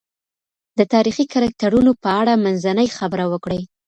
[0.77, 3.61] د تاریخي کرکټرونو په اړه منځنۍ خبره وکړئ.